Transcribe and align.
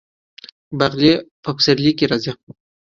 باقلي 0.77 1.13
په 1.43 1.49
پسرلي 1.57 1.91
کې 1.97 2.05
راځي. 2.11 2.31